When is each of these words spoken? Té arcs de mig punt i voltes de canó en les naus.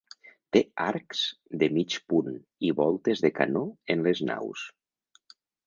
Té 0.55 0.61
arcs 0.85 1.21
de 1.65 1.69
mig 1.75 1.97
punt 2.13 2.41
i 2.71 2.73
voltes 2.81 3.23
de 3.29 3.33
canó 3.39 3.65
en 3.97 4.05
les 4.09 4.25
naus. 4.33 4.69